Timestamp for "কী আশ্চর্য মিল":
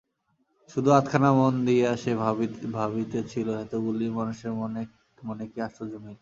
5.51-6.17